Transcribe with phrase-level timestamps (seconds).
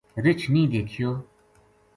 [0.23, 1.09] رچھ نیہہ دیکھیو